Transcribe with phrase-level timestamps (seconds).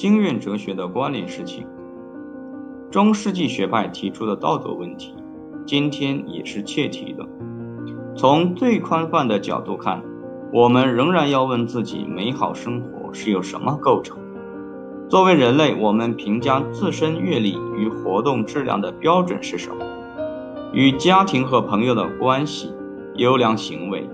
[0.00, 1.66] 经验哲学的关联事情。
[2.90, 5.14] 中世纪学派提出的道德问题，
[5.66, 7.28] 今天也是切题的。
[8.16, 10.02] 从最宽泛的角度看，
[10.54, 14.16] 我们仍然要问自己：美好生活是由什么构成？
[15.10, 19.84] 作为人类，我们评价自身阅历与活动质量的标准是什么？
[20.72, 22.72] 与家庭和朋友的关系、
[23.16, 24.08] 优良行为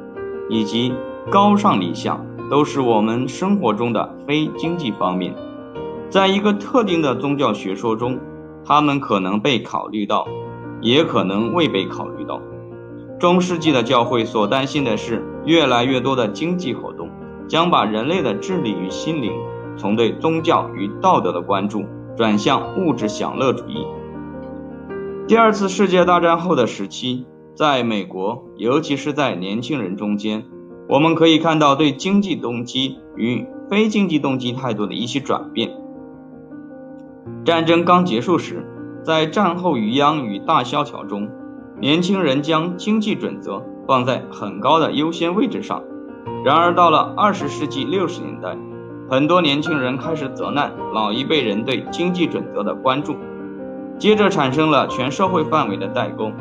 [0.50, 0.92] 以及
[1.30, 5.32] 高尚理想，都是我们生活中的非经济方面。
[6.16, 8.18] 在一个特定的宗教学说中，
[8.64, 10.26] 他们可能被考虑到，
[10.80, 12.40] 也可能未被考虑到。
[13.20, 17.10] 中世纪的教会所担心的是，越来越多的经济活动
[17.46, 19.30] 将把人类的智力与心灵
[19.76, 21.84] 从对宗教与道德的关注
[22.16, 23.86] 转向物质享乐主义。
[25.28, 30.44] 第二次世界大战后的时期，在美国，尤其是在年轻人中间，
[30.88, 35.82] 我们可以看到对经济动机与非经济动机态度的一些转变。
[37.46, 38.66] 战争刚结束时，
[39.04, 41.28] 在战后余殃与大萧条中，
[41.78, 45.84] 年轻人将经济准则放在很高的优先位置上。
[46.44, 48.56] 然而，到了二十世纪六十年代，
[49.08, 53.14] 很多年轻人开始责难老一辈人对经济准则的关注，
[53.96, 56.32] 接着产生了全社会范围的代沟。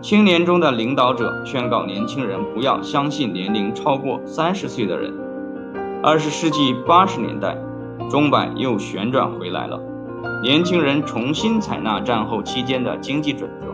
[0.00, 5.12] 青年中的领导者劝告年轻人不要相信年龄超过三十岁的人。
[6.00, 7.58] 二十世纪八十年代，
[8.08, 9.80] 钟摆又旋转回来了。
[10.42, 13.66] 年轻人重新采纳战后期间的经济准则，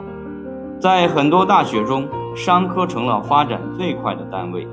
[0.80, 4.66] 在很多大学中，商科成了发展最快的单位。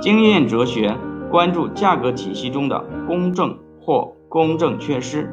[0.00, 0.96] 经验哲学
[1.30, 5.32] 关注价格体系中的公正或公正缺失，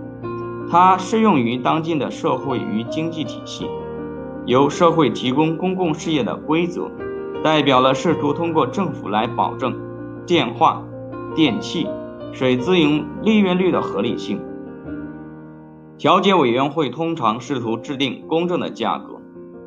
[0.69, 3.67] 它适用于当今的社会与经济体系。
[4.45, 6.89] 由社会提供公共事业的规则，
[7.44, 9.75] 代表了试图通过政府来保证
[10.25, 10.83] 电话、
[11.36, 11.88] 电器、
[12.31, 14.39] 水资用利润率的合理性。
[16.02, 19.22] 调解委员会通常试图制定公正的价格，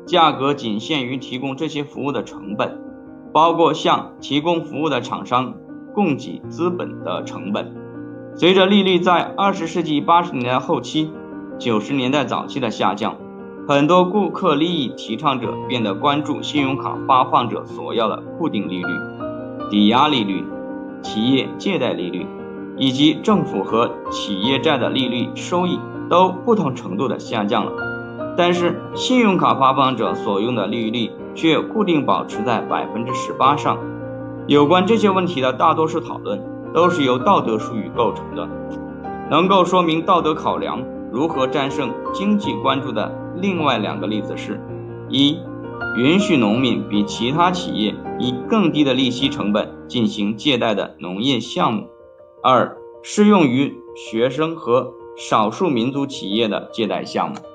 [0.05, 2.77] 价格仅限于提供这些服务的成本，
[3.31, 5.53] 包括向提供服务的厂商
[5.93, 7.73] 供给资本的成本。
[8.35, 11.09] 随着利率在二十世纪八十年代后期、
[11.57, 13.15] 九十年代早期的下降，
[13.65, 18.89] 很多顾客利益提倡者变得关注信用卡发放者所要的固定利率、
[19.71, 20.43] 抵押利率、
[21.01, 22.25] 企业借贷利率
[22.75, 25.79] 以及政府和企业债的利率收益。
[26.09, 27.71] 都不同程度的下降了，
[28.37, 33.77] 但是信用卡发放者所用的利率却固定保持在百分之十八上。
[34.47, 36.41] 有关这些问题的大多数讨论
[36.73, 38.47] 都是由道德术语构成的。
[39.29, 44.61] 能够说明道德考量如何战胜经济关注的另外两个例子是：
[45.09, 45.39] 一、
[45.97, 51.85] 允许农民比其他企业以更低的利息成本进行借贷的农业项目；
[52.43, 57.54] 二、适用于学生和少数民族企业的借贷项目。